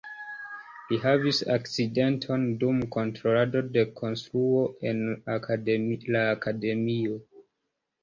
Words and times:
Li 0.91 0.97
havis 1.03 1.41
akcidenton 1.55 2.47
dum 2.65 2.81
kontrolado 2.97 3.63
de 3.77 3.85
konstruo 4.01 4.67
en 4.95 5.07
la 5.13 6.27
akademio. 6.49 7.25